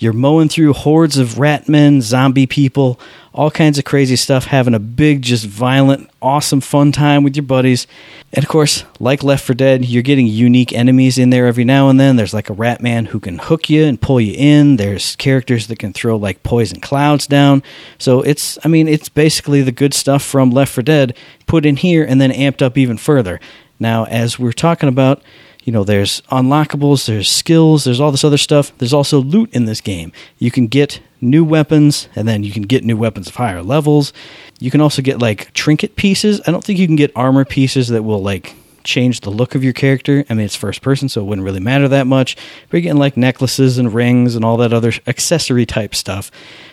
[0.00, 2.98] You're mowing through hordes of rat men, zombie people,
[3.34, 7.42] all kinds of crazy stuff, having a big, just violent, awesome, fun time with your
[7.42, 7.86] buddies.
[8.32, 11.90] And of course, like Left 4 Dead, you're getting unique enemies in there every now
[11.90, 12.16] and then.
[12.16, 14.76] There's like a rat man who can hook you and pull you in.
[14.76, 17.62] There's characters that can throw like poison clouds down.
[17.98, 21.14] So it's, I mean, it's basically the good stuff from Left 4 Dead
[21.46, 23.38] put in here and then amped up even further.
[23.78, 25.22] Now, as we're talking about,
[25.70, 28.76] you know, there's unlockables, there's skills, there's all this other stuff.
[28.78, 30.10] There's also loot in this game.
[30.36, 34.12] You can get new weapons, and then you can get new weapons of higher levels.
[34.58, 36.40] You can also get like trinket pieces.
[36.44, 39.62] I don't think you can get armor pieces that will like change the look of
[39.62, 40.24] your character.
[40.28, 42.34] I mean, it's first person, so it wouldn't really matter that much.
[42.68, 46.32] But you're getting like necklaces and rings and all that other accessory type stuff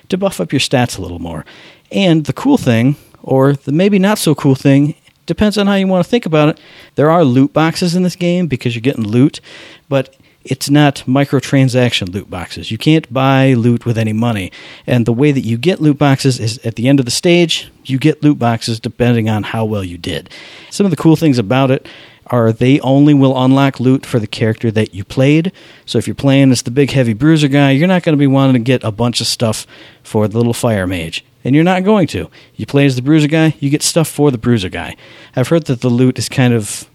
[0.10, 1.46] to buff up your stats a little more.
[1.92, 4.96] And the cool thing, or the maybe not so cool thing,
[5.28, 6.60] depends on how you want to think about it.
[6.96, 9.40] There are loot boxes in this game because you're getting loot,
[9.88, 12.72] but it's not microtransaction loot boxes.
[12.72, 14.52] You can't buy loot with any money.
[14.86, 17.70] And the way that you get loot boxes is at the end of the stage,
[17.84, 20.30] you get loot boxes depending on how well you did.
[20.70, 21.88] Some of the cool things about it
[22.28, 25.52] are they only will unlock loot for the character that you played.
[25.86, 28.28] So if you're playing as the big heavy bruiser guy, you're not going to be
[28.28, 29.66] wanting to get a bunch of stuff
[30.04, 32.30] for the little fire mage and you're not going to.
[32.58, 34.98] You play as the bruiser guy, you get stuff for the bruiser guy.
[35.34, 36.90] I've heard that the loot is kind of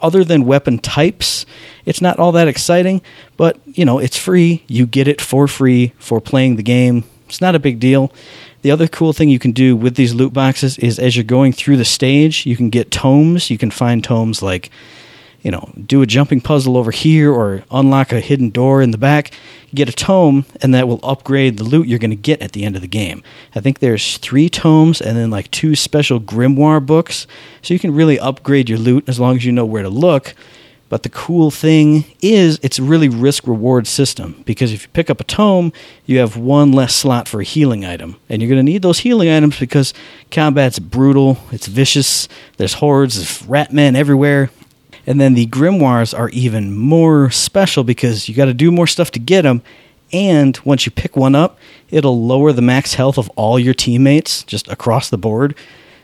[0.00, 1.44] other than weapon types,
[1.84, 3.02] it's not all that exciting,
[3.36, 4.64] but you know, it's free.
[4.66, 7.04] You get it for free for playing the game.
[7.26, 8.10] It's not a big deal.
[8.62, 11.52] The other cool thing you can do with these loot boxes is as you're going
[11.52, 13.50] through the stage, you can get tomes.
[13.50, 14.70] You can find tomes like
[15.42, 18.98] you know, do a jumping puzzle over here or unlock a hidden door in the
[18.98, 19.30] back,
[19.74, 22.64] get a tome, and that will upgrade the loot you're going to get at the
[22.64, 23.22] end of the game.
[23.54, 27.26] I think there's three tomes and then like two special grimoire books,
[27.62, 30.34] so you can really upgrade your loot as long as you know where to look.
[30.88, 35.10] But the cool thing is, it's a really risk reward system because if you pick
[35.10, 35.72] up a tome,
[36.06, 38.16] you have one less slot for a healing item.
[38.30, 39.92] And you're going to need those healing items because
[40.30, 44.50] combat's brutal, it's vicious, there's hordes of rat men everywhere.
[45.08, 49.10] And then the grimoires are even more special because you got to do more stuff
[49.12, 49.62] to get them.
[50.12, 54.42] And once you pick one up, it'll lower the max health of all your teammates
[54.42, 55.54] just across the board.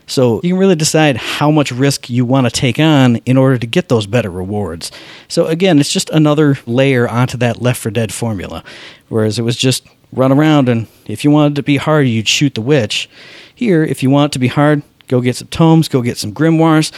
[0.07, 3.59] So you can really decide how much risk you want to take on in order
[3.59, 4.91] to get those better rewards.
[5.27, 8.63] So again, it's just another layer onto that Left 4 Dead formula.
[9.09, 12.55] Whereas it was just run around and if you wanted to be hard, you'd shoot
[12.55, 13.07] the witch.
[13.53, 16.91] Here, if you want to be hard, go get some tomes, go get some grimoires,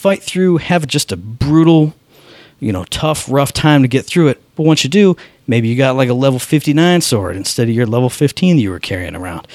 [0.00, 1.92] fight through, have just a brutal,
[2.58, 4.40] you know, tough, rough time to get through it.
[4.56, 5.14] But once you do,
[5.46, 8.70] maybe you got like a level 59 sword instead of your level 15 that you
[8.70, 9.46] were carrying around.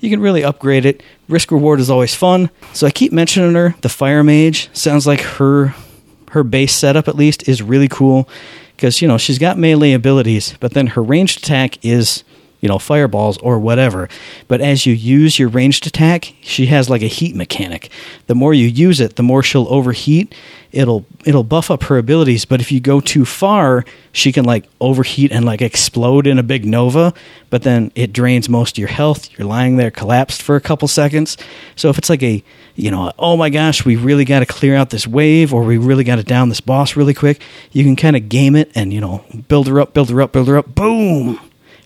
[0.00, 1.02] You can really upgrade it.
[1.26, 2.50] Risk reward is always fun.
[2.74, 3.76] So I keep mentioning her.
[3.80, 5.74] The Fire Mage sounds like her
[6.32, 8.28] her base setup at least is really cool
[8.76, 12.24] because you know she's got melee abilities, but then her ranged attack is
[12.64, 14.08] you know, fireballs or whatever.
[14.48, 17.90] But as you use your ranged attack, she has like a heat mechanic.
[18.26, 20.34] The more you use it, the more she'll overheat.
[20.72, 24.64] It'll it'll buff up her abilities, but if you go too far, she can like
[24.80, 27.12] overheat and like explode in a big nova,
[27.50, 29.28] but then it drains most of your health.
[29.38, 31.36] You're lying there collapsed for a couple seconds.
[31.76, 32.42] So if it's like a,
[32.76, 35.76] you know, oh my gosh, we really got to clear out this wave or we
[35.76, 38.90] really got to down this boss really quick, you can kind of game it and,
[38.90, 41.38] you know, build her up, build her up, build her up, boom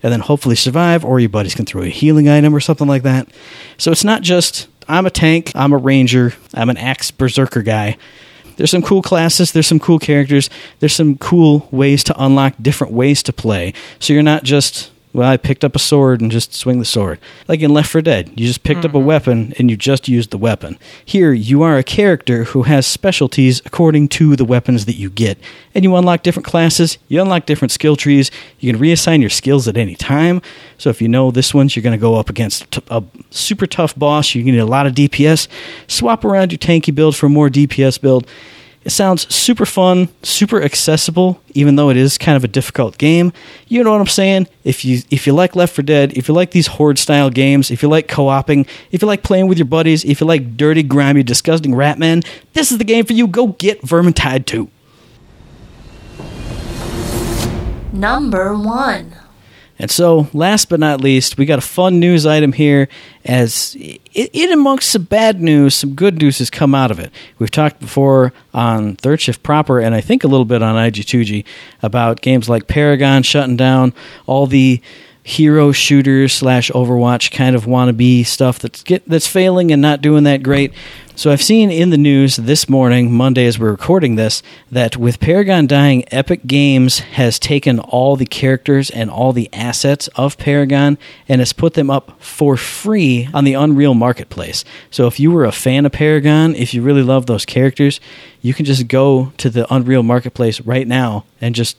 [0.03, 3.03] and then hopefully survive, or your buddies can throw a healing item or something like
[3.03, 3.29] that.
[3.77, 7.97] So it's not just I'm a tank, I'm a ranger, I'm an axe berserker guy.
[8.57, 12.93] There's some cool classes, there's some cool characters, there's some cool ways to unlock different
[12.93, 13.73] ways to play.
[14.01, 17.19] So you're not just well, I picked up a sword and just swing the sword.
[17.49, 18.89] Like in Left 4 Dead, you just picked mm-hmm.
[18.89, 19.07] up a mm-hmm.
[19.07, 20.79] weapon and you just used the weapon.
[21.05, 25.39] Here, you are a character who has specialties according to the weapons that you get.
[25.75, 29.67] And you unlock different classes, you unlock different skill trees, you can reassign your skills
[29.67, 30.43] at any time.
[30.77, 33.97] So if you know this one's you're going to go up against a super tough
[33.97, 35.49] boss, you need a lot of DPS,
[35.87, 38.27] swap around your tanky build for a more DPS build
[38.85, 43.33] it sounds super fun, super accessible, even though it is kind of a difficult game.
[43.67, 44.47] You know what I'm saying?
[44.65, 47.71] If you if you like Left 4 Dead, if you like these horde style games,
[47.71, 50.83] if you like co-oping, if you like playing with your buddies, if you like dirty,
[50.83, 53.27] grimy, disgusting rat men, this is the game for you.
[53.27, 54.71] Go get Vermintide 2.
[57.93, 59.28] Number 1
[59.79, 62.89] and so, last but not least, we got a fun news item here.
[63.25, 63.77] As
[64.15, 67.13] in amongst some bad news, some good news has come out of it.
[67.39, 71.45] We've talked before on Third Shift proper, and I think a little bit on IG2G
[71.83, 73.95] about games like Paragon shutting down,
[74.27, 74.81] all the
[75.23, 80.25] hero shooters slash Overwatch kind of wannabe stuff that's get that's failing and not doing
[80.25, 80.73] that great.
[81.19, 85.19] So I've seen in the news this morning, Monday as we're recording this, that with
[85.19, 90.97] Paragon dying, Epic Games has taken all the characters and all the assets of Paragon
[91.29, 94.65] and has put them up for free on the Unreal Marketplace.
[94.93, 97.99] So if you were a fan of Paragon, if you really love those characters,
[98.41, 101.79] you can just go to the Unreal Marketplace right now and just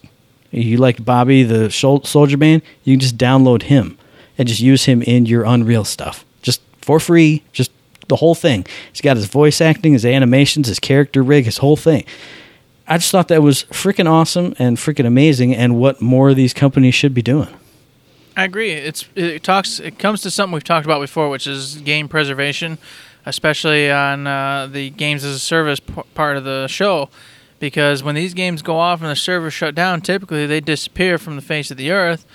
[0.51, 3.97] you liked Bobby the Soldier Man, you can just download him
[4.37, 6.25] and just use him in your Unreal stuff.
[6.41, 7.71] Just for free, just
[8.09, 8.65] the whole thing.
[8.91, 12.03] He's got his voice acting, his animations, his character rig, his whole thing.
[12.87, 16.53] I just thought that was freaking awesome and freaking amazing, and what more of these
[16.53, 17.47] companies should be doing.
[18.35, 18.71] I agree.
[18.71, 19.79] It's it talks.
[19.79, 22.77] It comes to something we've talked about before, which is game preservation,
[23.25, 27.09] especially on uh, the games as a service p- part of the show.
[27.59, 31.35] Because when these games go off and the servers shut down, typically they disappear from
[31.35, 32.25] the face of the earth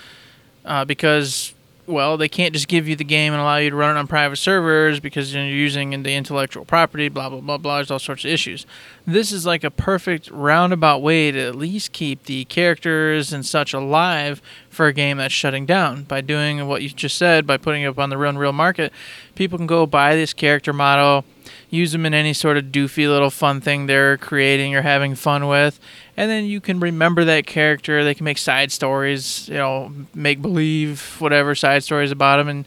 [0.66, 1.53] uh, because
[1.86, 4.06] well, they can't just give you the game and allow you to run it on
[4.06, 7.76] private servers because you're using the intellectual property, blah, blah, blah, blah.
[7.76, 8.66] There's all sorts of issues.
[9.06, 13.72] This is like a perfect roundabout way to at least keep the characters and such
[13.72, 16.04] alive for a game that's shutting down.
[16.04, 18.92] By doing what you just said, by putting it up on the real, Unreal Market,
[19.34, 21.24] people can go buy this character model,
[21.70, 25.46] use them in any sort of doofy little fun thing they're creating or having fun
[25.46, 25.78] with,
[26.16, 28.04] and then you can remember that character.
[28.04, 32.48] They can make side stories, you know, make believe, whatever side stories about them.
[32.48, 32.64] And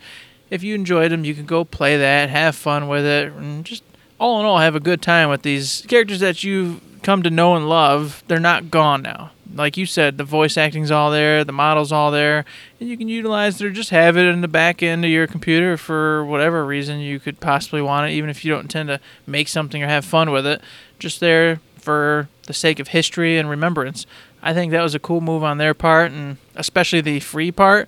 [0.50, 3.84] if you enjoyed them, you can go play that, have fun with it, and just
[4.20, 7.56] all in all have a good time with these characters that you've come to know
[7.56, 8.24] and love.
[8.28, 9.32] They're not gone now.
[9.54, 12.44] Like you said, the voice acting's all there, the model's all there,
[12.80, 15.26] and you can utilize it or just have it in the back end of your
[15.26, 19.00] computer for whatever reason you could possibly want it, even if you don't intend to
[19.26, 20.62] make something or have fun with it.
[21.00, 24.06] Just there for the sake of history and remembrance.
[24.44, 27.88] I think that was a cool move on their part, and especially the free part.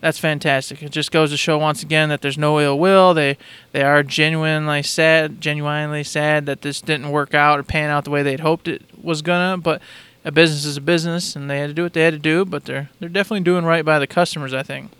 [0.00, 0.80] That's fantastic.
[0.80, 3.14] It just goes to show once again that there's no ill will.
[3.14, 3.36] They
[3.72, 8.10] they are genuinely sad, genuinely sad that this didn't work out or pan out the
[8.10, 9.58] way they'd hoped it was gonna.
[9.58, 9.82] But
[10.24, 12.44] a business is a business, and they had to do what they had to do.
[12.44, 14.54] But they're they're definitely doing right by the customers.
[14.54, 14.92] I think.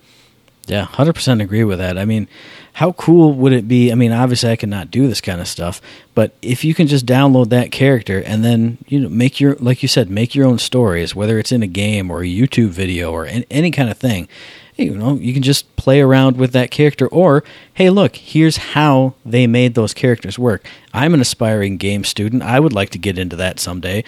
[0.67, 1.97] Yeah, hundred percent agree with that.
[1.97, 2.27] I mean,
[2.73, 3.91] how cool would it be?
[3.91, 5.81] I mean, obviously, I cannot do this kind of stuff,
[6.15, 9.81] but if you can just download that character and then you know make your, like
[9.81, 13.11] you said, make your own stories, whether it's in a game or a YouTube video
[13.11, 14.29] or any kind of thing,
[14.77, 17.07] you know, you can just play around with that character.
[17.07, 20.65] Or, hey, look, here's how they made those characters work.
[20.93, 22.41] I'm an aspiring game student.
[22.41, 24.03] I would like to get into that someday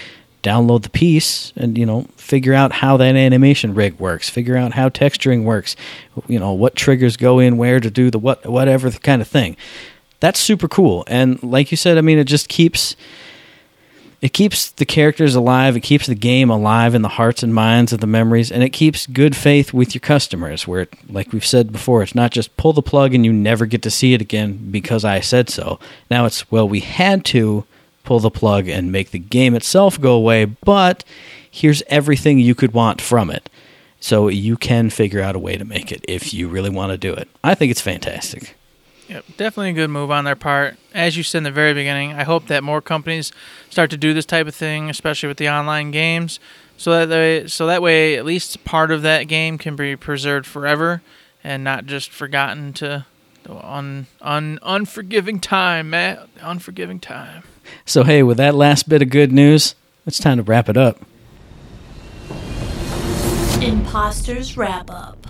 [0.45, 4.73] download the piece and you know figure out how that animation rig works figure out
[4.73, 5.75] how texturing works
[6.27, 9.57] you know what triggers go in where to do the what whatever kind of thing.
[10.19, 11.03] That's super cool.
[11.07, 12.95] And like you said i mean it just keeps
[14.21, 17.91] it keeps the characters alive it keeps the game alive in the hearts and minds
[17.91, 21.71] of the memories and it keeps good faith with your customers where like we've said
[21.71, 24.71] before it's not just pull the plug and you never get to see it again
[24.71, 25.79] because i said so.
[26.09, 27.65] Now it's well we had to
[28.05, 31.03] pull the plug and make the game itself go away, but
[31.49, 33.49] here's everything you could want from it.
[33.99, 36.97] So you can figure out a way to make it if you really want to
[36.97, 37.27] do it.
[37.43, 38.55] I think it's fantastic.
[39.07, 40.77] Yep, definitely a good move on their part.
[40.93, 43.31] As you said in the very beginning, I hope that more companies
[43.69, 46.39] start to do this type of thing, especially with the online games,
[46.77, 50.45] so that they, so that way at least part of that game can be preserved
[50.45, 51.01] forever
[51.43, 53.05] and not just forgotten to
[53.43, 56.27] the un, un, unforgiving time, Matt.
[56.41, 57.43] Unforgiving time.
[57.85, 60.99] So, hey, with that last bit of good news, it's time to wrap it up.
[63.61, 65.27] Imposters Wrap Up.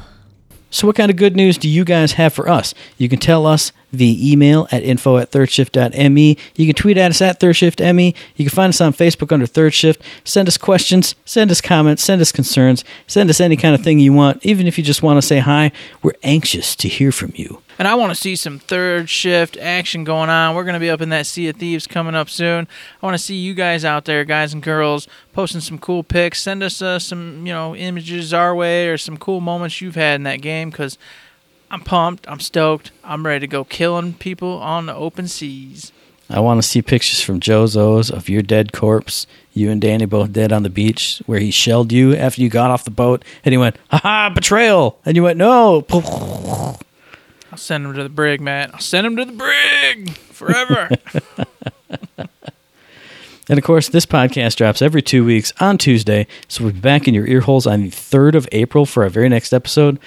[0.70, 2.74] So, what kind of good news do you guys have for us?
[2.98, 6.38] You can tell us via email at info at thirdshift.me.
[6.56, 8.16] You can tweet at us at thirdshiftme.
[8.36, 10.02] You can find us on Facebook under Third Shift.
[10.24, 14.00] Send us questions, send us comments, send us concerns, send us any kind of thing
[14.00, 14.46] you want.
[14.46, 15.72] Even if you just want to say hi,
[16.02, 17.62] we're anxious to hear from you.
[17.78, 20.56] And I want to see some third shift action going on.
[20.56, 22.68] We're going to be up in that Sea of Thieves coming up soon.
[23.02, 26.42] I want to see you guys out there, guys and girls, posting some cool pics.
[26.42, 30.16] Send us uh, some, you know, images our way or some cool moments you've had
[30.16, 30.98] in that game because
[31.76, 32.26] I'm pumped.
[32.30, 32.92] I'm stoked.
[33.04, 35.92] I'm ready to go killing people on the open seas.
[36.30, 40.06] I want to see pictures from Joe's O's of your dead corpse, you and Danny
[40.06, 43.26] both dead on the beach, where he shelled you after you got off the boat,
[43.44, 48.10] and he went, "Ha ha, betrayal!" And you went, "No." I'll send him to the
[48.10, 48.74] brig, Matt.
[48.74, 50.90] I'll send him to the brig forever.
[53.48, 57.08] And of course, this podcast drops every two weeks on Tuesday, so we'll be back
[57.08, 60.00] in your ear holes on the 3rd of April for our very next episode.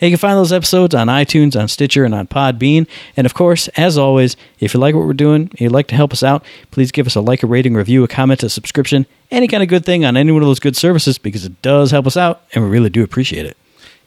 [0.00, 2.86] You can find those episodes on iTunes, on Stitcher, and on Podbean.
[3.16, 5.94] And of course, as always, if you like what we're doing and you'd like to
[5.94, 9.06] help us out, please give us a like, a rating, review, a comment, a subscription,
[9.30, 11.92] any kind of good thing on any one of those good services because it does
[11.92, 13.56] help us out and we really do appreciate it.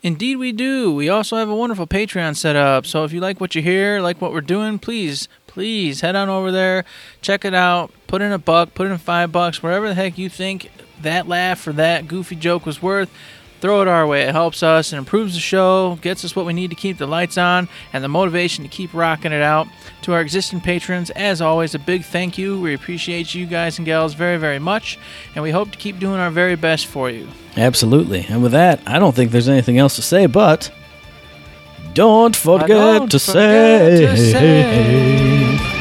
[0.04, 0.94] Indeed, we do.
[0.94, 2.86] We also have a wonderful Patreon set up.
[2.86, 6.30] So if you like what you hear, like what we're doing, please, please head on
[6.30, 6.86] over there,
[7.22, 10.30] check it out, put in a buck, put in five bucks, wherever the heck you
[10.30, 10.70] think
[11.02, 13.10] that laugh or that goofy joke was worth.
[13.62, 14.22] Throw it our way.
[14.22, 17.06] It helps us and improves the show, gets us what we need to keep the
[17.08, 19.68] lights on, and the motivation to keep rocking it out.
[20.04, 22.60] To our existing patrons, as always, a big thank you.
[22.60, 24.98] We appreciate you guys and gals very, very much,
[25.36, 27.28] and we hope to keep doing our very best for you.
[27.58, 28.26] Absolutely.
[28.30, 30.72] And with that, I don't think there's anything else to say, but
[31.94, 35.79] don't forget, don't to, forget say, to say-